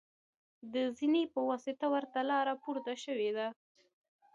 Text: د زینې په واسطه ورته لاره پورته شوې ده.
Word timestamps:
د 0.73 0.75
زینې 0.97 1.23
په 1.33 1.39
واسطه 1.49 1.85
ورته 1.93 2.19
لاره 2.31 2.53
پورته 2.63 2.93
شوې 3.03 3.29
ده. 3.37 3.47